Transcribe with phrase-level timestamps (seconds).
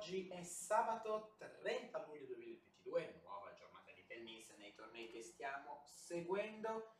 [0.00, 6.94] oggi è sabato 30 luglio 2022, nuova giornata di tennis nei tornei che stiamo seguendo.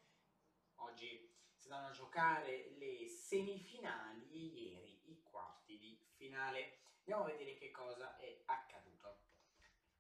[0.75, 6.81] Oggi si vanno a giocare le semifinali, ieri i quarti di finale.
[6.99, 9.17] Andiamo a vedere che cosa è accaduto.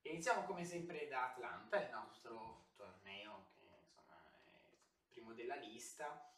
[0.02, 6.30] Iniziamo come sempre da Atlanta, il nostro torneo che insomma è primo della lista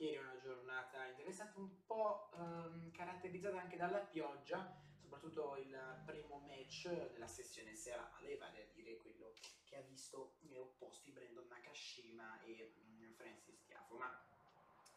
[0.00, 6.38] Ieri è una giornata interessante, un po' ehm, caratterizzata anche dalla pioggia, soprattutto il primo
[6.38, 12.72] match della sessione serale, vale a dire quello che ha visto opposti Brandon Nakashima e
[12.78, 14.24] mm, Francis Tiafo, ma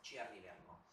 [0.01, 0.85] ci arriveremo.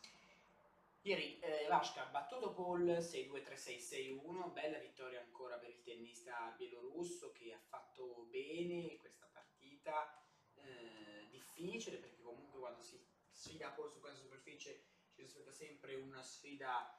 [1.03, 7.53] Ieri eh, Vashka ha battuto Paul 6-2-3-6-6-1, bella vittoria ancora per il tennista bielorusso che
[7.53, 10.19] ha fatto bene questa partita,
[10.55, 12.99] eh, difficile perché comunque quando si
[13.31, 16.99] sfida poi su questa superficie ci aspetta sempre una sfida,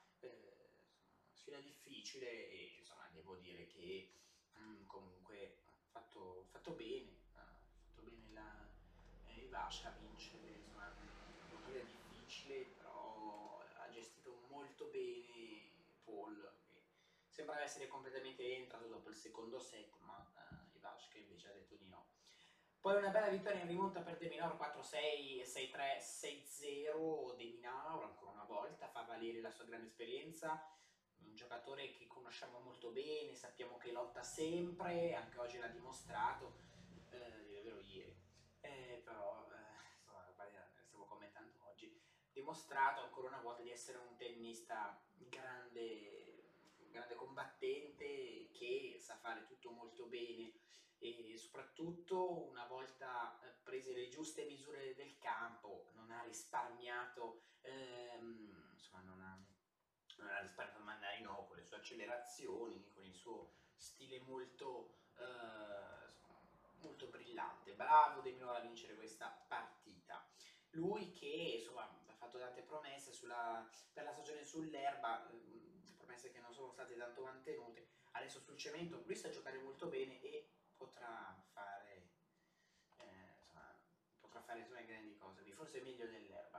[1.52, 4.14] sfida difficile e insomma devo dire che
[4.58, 7.44] mm, comunque ha fatto, fatto, bene, ha
[7.90, 8.70] fatto bene la,
[9.26, 15.72] eh, Vasca a vincere, insomma una partita difficile però ha gestito molto bene
[16.06, 21.54] Paul che sembrava essere completamente entrato dopo il secondo set ma eh, Ivashka invece ha
[21.54, 22.08] detto di no.
[22.80, 27.36] Poi una bella vittoria in rimonta per De Minaur 4-6, 6-3, 6-0.
[27.36, 30.66] De Minaur ancora una volta fa valere la sua grande esperienza,
[31.42, 36.54] giocatore che conosciamo molto bene, sappiamo che lotta sempre, anche oggi l'ha dimostrato,
[37.10, 38.16] eh, davvero ieri,
[38.60, 40.24] eh, però eh, insomma,
[40.86, 42.00] stiamo commentando oggi,
[42.32, 46.44] dimostrato ancora una volta di essere un tennista grande,
[46.90, 50.54] grande combattente che sa fare tutto molto bene.
[51.00, 58.70] E soprattutto una volta eh, prese le giuste misure del campo non ha risparmiato ehm,
[58.74, 59.44] insomma non ha,
[60.30, 65.92] ha risparmiato Mannarino con le sue accelerazioni con il suo stile molto eh,
[66.82, 67.74] molto brillante.
[67.74, 70.24] Bravo De Minora a vincere questa partita.
[70.72, 76.40] Lui che insomma ha fatto tante promesse sulla, per la stagione sull'erba ehm, promesse che
[76.40, 77.90] non sono state tanto mantenute.
[78.12, 82.10] Adesso sul cemento lui sa giocare molto bene e potrà fare,
[82.98, 83.74] eh, insomma,
[84.20, 86.51] potrà fare grandi cose, forse meglio dell'erba.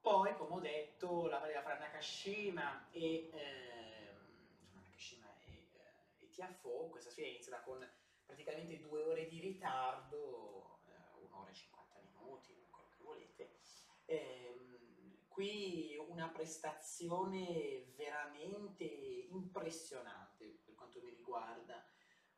[0.00, 4.16] Poi, come ho detto, la partita fra Nakashima e, eh,
[4.72, 7.86] Nakashima e, eh, e Tiafo, questa sfida iniziata con
[8.24, 13.58] praticamente due ore di ritardo, eh, un'ora e 50 minuti, quello che volete.
[14.06, 14.58] Eh,
[15.28, 21.84] qui una prestazione veramente impressionante per quanto mi riguarda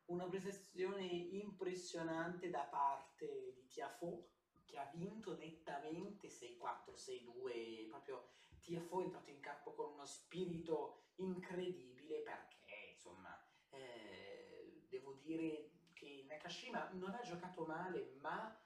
[0.07, 4.31] una prestazione impressionante da parte di Tiafo
[4.73, 8.29] che ha vinto nettamente 6-4, 6-2, proprio
[8.63, 13.39] Tiafo è entrato in campo con uno spirito incredibile perché insomma
[13.69, 18.59] eh, devo dire che Nakashima non ha giocato male ma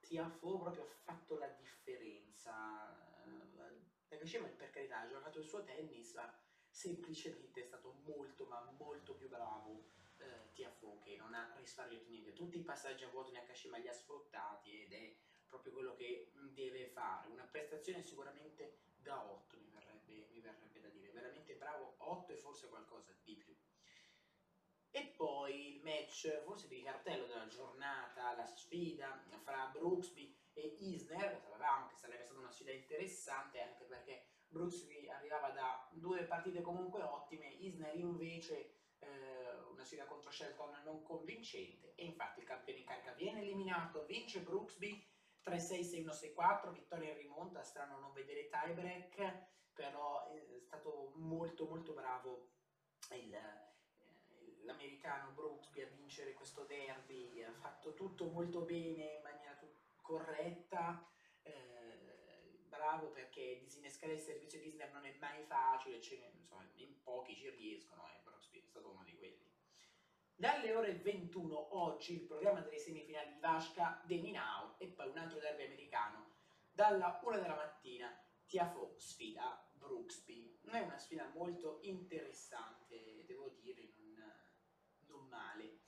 [0.00, 2.52] Tiafo proprio ha fatto la differenza.
[4.08, 6.36] Nakashima per carità ha giocato il suo tennis ma
[6.68, 9.84] semplicemente è stato molto ma molto più bravo
[10.18, 13.92] eh, Tiafoe che non ha risparmiato niente, tutti i passaggi a vuoto Nakashima li ha
[13.92, 15.14] sfruttati ed è
[15.54, 20.88] proprio quello che deve fare, una prestazione sicuramente da 8 mi verrebbe, mi verrebbe da
[20.88, 23.56] dire, veramente bravo 8 e forse qualcosa di più.
[24.90, 31.40] E poi il match, forse di cartello della giornata, la sfida fra Brooksby e Isner,
[31.40, 37.02] sapevamo che sarebbe stata una sfida interessante anche perché Brooksby arrivava da due partite comunque
[37.02, 42.86] ottime, Isner invece eh, una sfida contro Shelton non convincente e infatti il campione in
[42.86, 45.04] carica viene eliminato, vince Brooksby
[45.44, 52.52] 3-6-6-1-6-4, vittoria in rimonta, strano non vedere tiebreak, però è stato molto molto bravo
[53.10, 59.58] eh, l'americano Brooksby a vincere questo derby, ha fatto tutto molto bene in maniera
[60.00, 61.06] corretta,
[61.42, 65.96] eh, bravo perché disinnescare il servizio Disney non è mai facile,
[66.32, 69.53] insomma, in pochi ci riescono e Brooksby è stato uno di quelli.
[70.36, 75.18] Dalle ore 21 oggi il programma delle semifinali di Vasca, De Minau e poi un
[75.18, 76.32] altro derby americano.
[76.72, 78.12] Dalla 1 della mattina
[78.44, 80.58] Tiafo sfida Brooksby.
[80.64, 84.32] È una sfida molto interessante, devo dire, non,
[85.06, 85.78] non male.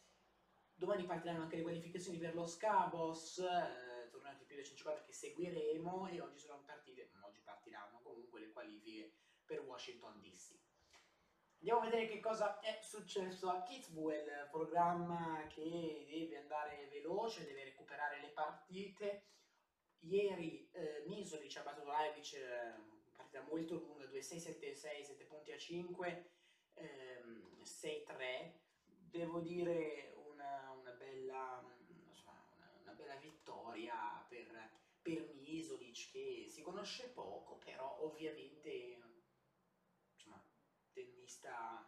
[0.74, 6.06] Domani partiranno anche le qualificazioni per lo Scabos, eh, tornati più di 150 che seguiremo
[6.06, 9.12] e oggi partite, oggi partiranno comunque le qualifiche
[9.44, 10.65] per Washington DC.
[11.58, 17.64] Andiamo a vedere che cosa è successo a Kitzbühel, programma che deve andare veloce, deve
[17.64, 19.24] recuperare le partite.
[20.00, 22.74] Ieri eh, Misoli ci ha battuto Leipzig, eh,
[23.16, 26.30] partita molto lunga, 2-6-7-6, 7 punti a 5,
[26.74, 28.52] ehm, 6-3.
[28.86, 31.64] Devo dire una, una, bella,
[32.06, 34.70] insomma, una, una bella vittoria per,
[35.00, 38.95] per Misolic che si conosce poco, però ovviamente
[41.26, 41.84] tennista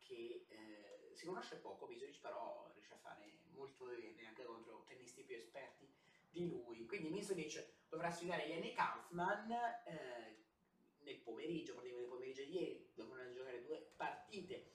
[0.00, 5.22] che eh, si conosce poco, Misolic però riesce a fare molto bene anche contro tennisti
[5.22, 5.86] più esperti
[6.30, 6.86] di lui.
[6.86, 9.50] Quindi Misolic dovrà sfidare Yannick Kaufman
[9.84, 10.44] eh,
[11.00, 14.72] nel pomeriggio, praticamente nel pomeriggio di ieri, dovranno giocare due partite.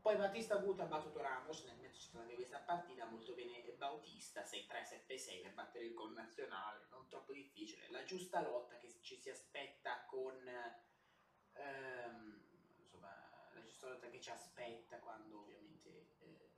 [0.00, 5.42] Poi Battista Gut ha battuto Ramos, nel mezzo anche questa partita, molto bene Bautista, 6-3-7-6
[5.42, 7.90] per battere il connazionale, non troppo difficile.
[7.90, 10.48] La giusta lotta che ci si aspetta con...
[11.54, 12.45] Ehm,
[13.90, 16.50] lotta che ci aspetta quando ovviamente eh,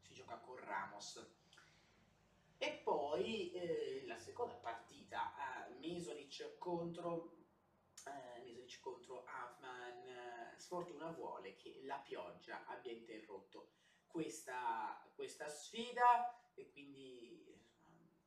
[0.00, 1.26] si gioca con Ramos.
[2.58, 7.36] E poi eh, la seconda partita, eh, Mesolic contro
[8.06, 13.70] eh, Mesolic contro Avman, eh, sfortuna vuole che la pioggia abbia interrotto
[14.06, 17.58] questa, questa sfida e quindi eh,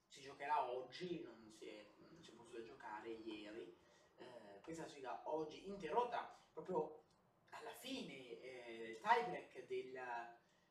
[0.08, 3.76] si giocherà oggi, non si è, non si è potuto giocare ieri,
[4.16, 7.07] eh, questa sfida oggi interrotta proprio
[7.68, 10.00] alla fine, eh, tiebreak del,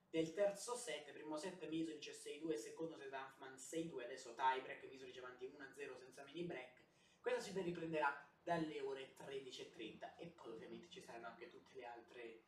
[0.08, 5.46] del terzo set, primo set Misolic 6-2, secondo set Huffman 6-2, adesso tiebreak, Misolic avanti
[5.46, 6.84] 1-0 senza mini break,
[7.20, 12.44] questa sfida riprenderà dalle ore 13.30 e poi ovviamente ci saranno anche tutte le altre,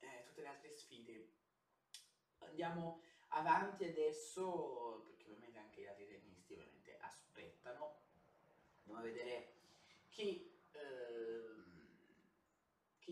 [0.00, 1.30] eh, tutte le altre sfide.
[2.38, 8.00] Andiamo avanti adesso, perché ovviamente anche gli altri tennisti ovviamente aspettano.
[8.80, 9.54] Andiamo a vedere
[10.10, 11.51] chi, ehm,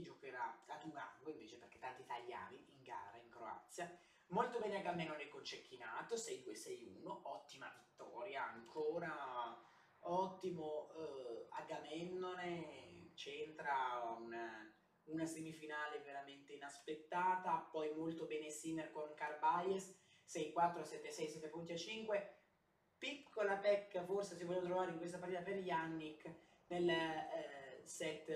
[0.01, 3.97] chi giocherà a Durango invece, perché tanti italiani in gara in Croazia.
[4.29, 9.59] Molto bene Agamennone con Cecchinato, 6-2-6-1, ottima vittoria ancora
[10.03, 14.73] ottimo eh, Agamennone, c'entra una,
[15.05, 19.95] una, semifinale veramente inaspettata, poi molto bene Sinner con Carbayes,
[20.27, 22.35] 6-4, 7-6, 7 punti a 5,
[22.97, 26.33] piccola pecca forse si vuole trovare in questa partita per Yannick
[26.69, 28.31] nel eh, set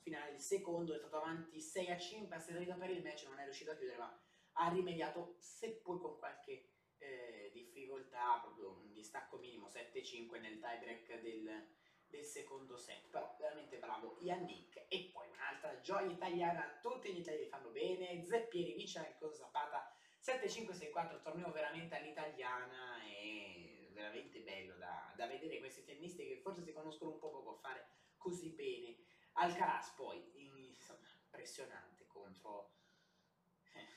[0.00, 3.38] finale del secondo, è stato avanti 6 a 5, ha servito per il match, non
[3.38, 4.20] è riuscito a chiudere ma
[4.54, 11.66] ha rimediato seppur con qualche eh, difficoltà, proprio un distacco minimo 7-5 nel tiebreak del,
[12.06, 17.48] del secondo set, però veramente bravo Yannick e poi un'altra gioia italiana, tutti gli italiani
[17.48, 25.26] fanno bene, Zeppieri vince con Zapata 7-5-6-4, torneo veramente all'italiana e veramente bello da, da,
[25.26, 27.86] vedere questi tennisti che forse si conoscono un po' poco fare
[28.16, 28.96] così bene.
[29.40, 30.22] Alcaraz poi,
[30.68, 32.74] insomma, impressionante contro,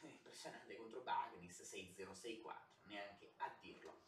[0.04, 2.44] impressionante contro Bagnis 6-0-6-4
[2.84, 4.04] neanche a dirlo.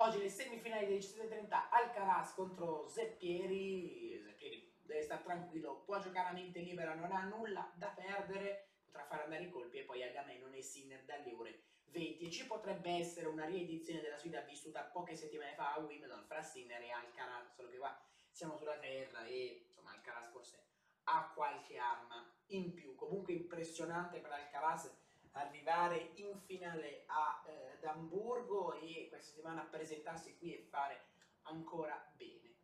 [0.00, 6.32] Oggi le semifinali dei 17.30 Alcaraz contro Zeppieri, Zeppieri deve stare tranquillo, può giocare a
[6.32, 10.54] mente libera, non ha nulla da perdere, potrà fare andare i colpi e poi Agamenon
[10.54, 15.14] e Sinner dalle ore 20 e ci potrebbe essere una riedizione della sfida vissuta poche
[15.14, 19.67] settimane fa a Wimbledon fra Sinner e Alcaraz, solo che qua siamo sulla terra e
[19.88, 20.66] insomma Alcaraz forse
[21.04, 24.94] ha qualche arma in più, comunque impressionante per Alcaraz
[25.32, 31.06] arrivare in finale a, eh, ad Amburgo e questa settimana presentarsi qui e fare
[31.42, 32.56] ancora bene.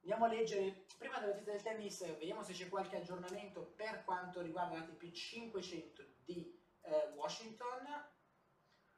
[0.00, 4.40] Andiamo a leggere, prima della notizia del tennis, vediamo se c'è qualche aggiornamento per quanto
[4.40, 7.86] riguarda l'ATP 500 di eh, Washington.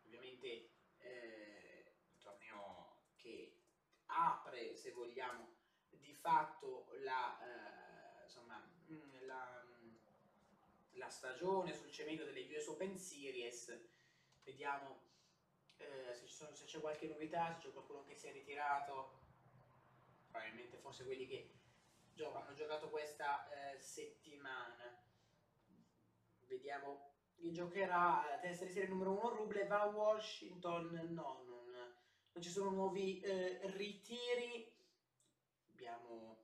[0.05, 3.63] Ovviamente eh, il torneo che
[4.07, 5.62] apre, se vogliamo,
[6.03, 9.63] di fatto la, eh, insomma, mm, la
[11.03, 13.77] la stagione sul cemento delle US Open Series.
[14.45, 15.01] Vediamo
[15.79, 19.21] eh, se, sono, se, c'è qualche novità, se c'è qualcuno che si è ritirato.
[20.31, 21.51] Probabilmente forse quelli che
[22.13, 24.97] gio- hanno giocato questa eh, settimana.
[26.47, 31.09] Vediamo chi giocherà testa di serie numero 1 Ruble va a Washington.
[31.11, 31.71] No, non,
[32.33, 34.72] non ci sono nuovi eh, ritiri.
[35.83, 36.39] Abbiamo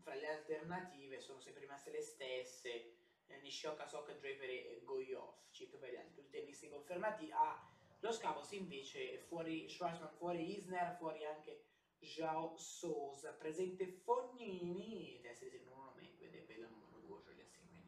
[0.00, 5.76] fra le alternative sono sempre rimaste le stesse, eh, Nishioka, Sok, Draper e Goyov, circa
[5.76, 7.30] per gli altri tennisti confermati.
[7.30, 11.64] A Los Cabos invece fuori Schwarzman, fuori Isner, fuori anche
[11.98, 17.44] Joao Sousa, presente Fognini, testa di non lo ed è bella numero 2, cioè gli
[17.54, 17.82] quindi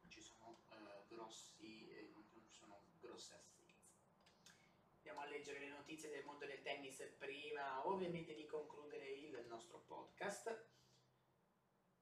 [0.00, 3.59] non ci sono uh, grossi, eh, non ci sono grosse assenze.
[5.10, 9.82] Andiamo a leggere le notizie del mondo del tennis prima ovviamente di concludere il nostro
[9.84, 10.68] podcast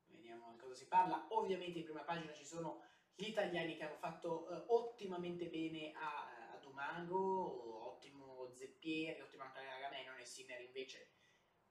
[0.09, 1.27] vediamo di cosa si parla.
[1.31, 2.85] Ovviamente in prima pagina ci sono
[3.15, 9.61] gli italiani che hanno fatto eh, ottimamente bene a, a Dumago, ottimo Zeppieri, ottimo anche
[9.61, 11.13] Agamennone e Sinner invece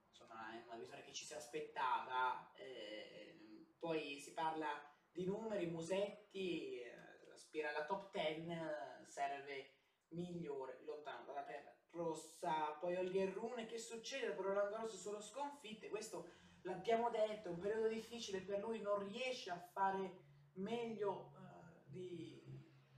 [0.10, 2.52] insomma è una vittoria che ci si aspettava.
[2.56, 9.77] Eh, poi si parla di numeri, Musetti, eh, aspira alla top 10, eh, serve
[10.10, 14.32] migliore, lontano dalla terra rossa, poi Olger Rune, che succede?
[14.32, 16.30] Per Roland Garros solo sconfitte, questo
[16.62, 22.42] l'abbiamo detto, è un periodo difficile per lui, non riesce a fare meglio uh, di,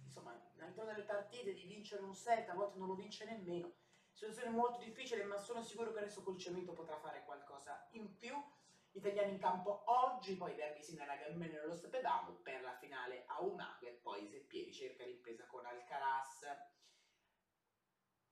[0.04, 3.72] insomma, all'interno delle partite, di vincere un set, a volte non lo vince nemmeno,
[4.12, 8.36] situazione molto difficile, ma sono sicuro che adesso col cemento potrà fare qualcosa in più,
[8.92, 13.86] italiani in campo oggi, poi Derby Sinara Gambene nello Stepedamo per la finale a Umago
[13.86, 16.46] e poi Zeppieri cerca l'impresa con Alcaraz.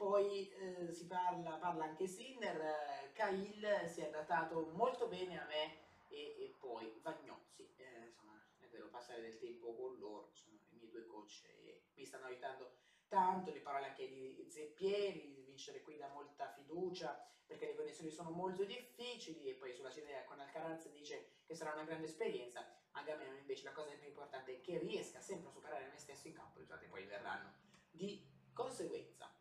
[0.08, 5.46] Poi eh, si parla, parla anche Sinner, eh, Cahill si è adattato molto bene a
[5.48, 10.56] me e, e poi Vagnozzi, eh, insomma è vero passare del tempo con loro, sono
[10.56, 12.78] i miei due coach e mi stanno aiutando
[13.10, 18.10] tanto, le parole anche di Zeppieri, di vincere qui da molta fiducia, perché le condizioni
[18.10, 22.66] sono molto difficili, e poi sulla città con Alcaraz dice che sarà una grande esperienza,
[22.92, 26.30] a Gamero invece la cosa più importante è che riesca sempre a superare me stesso
[26.30, 27.52] in campo, i poi verranno
[27.92, 29.37] di conseguenza.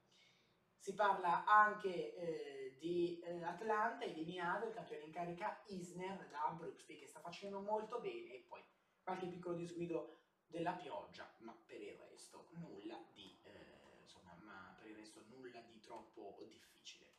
[0.86, 6.96] Si parla anche eh, di eh, Atlanta, eliminato il campione in carica Isner da Brooksby
[6.96, 8.62] che sta facendo molto bene e poi
[9.02, 14.90] qualche piccolo disguido della pioggia, ma per il resto nulla di, eh, insomma, ma per
[14.90, 17.10] il resto nulla di troppo difficile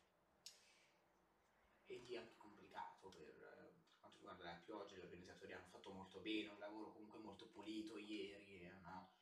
[1.88, 4.96] e di anche complicato per, eh, per quanto riguarda la pioggia.
[4.96, 9.17] Gli organizzatori hanno fatto molto bene, un lavoro comunque molto pulito ieri, eh, no?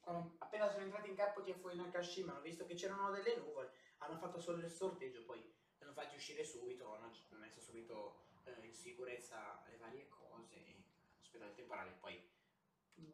[0.00, 3.72] Quando appena sono entrati in campo TFO in Nakashima hanno visto che c'erano delle nuvole,
[3.98, 5.42] hanno fatto solo il sorteggio, poi
[5.78, 10.84] hanno fatti uscire subito, hanno messo subito eh, in sicurezza le varie cose hanno
[11.20, 12.28] aspettato il temporale, poi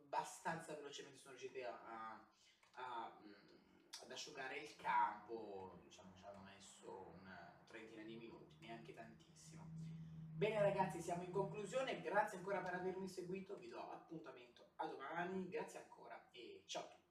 [0.05, 2.27] abbastanza velocemente sono riusciti a, a,
[2.73, 3.33] a, mm,
[4.03, 9.67] ad asciugare il campo, diciamo ci hanno messo una trentina di minuti, neanche tantissimo.
[10.37, 15.49] Bene ragazzi, siamo in conclusione, grazie ancora per avermi seguito, vi do appuntamento a domani,
[15.49, 16.06] grazie ancora
[16.67, 17.06] ciao a tutti.